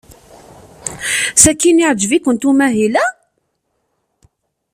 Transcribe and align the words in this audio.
Sakkin 1.43 1.81
yeɛjeb-ikent 1.81 2.47
umahil-a? 2.49 3.05